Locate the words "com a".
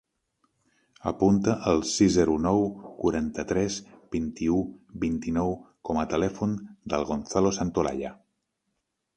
5.91-6.09